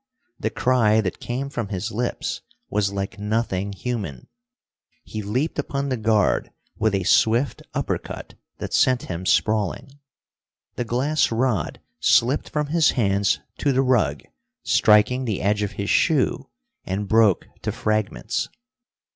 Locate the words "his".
1.67-1.91, 12.73-12.89, 15.73-15.91